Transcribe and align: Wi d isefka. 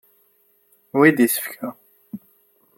Wi 0.97 1.09
d 1.15 1.19
isefka. 1.25 1.69